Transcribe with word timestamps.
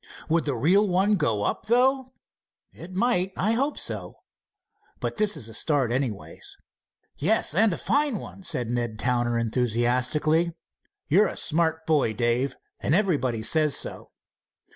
"Would 0.29 0.45
the 0.45 0.55
real 0.55 0.87
one 0.87 1.13
go 1.13 1.43
up, 1.43 1.67
though?" 1.67 2.07
"It 2.73 2.91
might. 2.95 3.33
I 3.37 3.51
hope 3.51 3.77
so. 3.77 4.15
But 4.99 5.17
this 5.17 5.37
is 5.37 5.47
a 5.47 5.53
start, 5.53 5.91
anyway." 5.91 6.39
"Yes, 7.19 7.53
and 7.53 7.71
a 7.71 7.77
fine 7.77 8.17
one," 8.17 8.41
said 8.41 8.67
Ned 8.71 8.97
Towner, 8.97 9.37
enthusiastically. 9.37 10.55
"You're 11.07 11.27
a 11.27 11.37
smart 11.37 11.85
boy, 11.85 12.13
Dave, 12.13 12.55
and 12.79 12.95
everybody 12.95 13.43
says 13.43 13.77
so." 13.77 14.09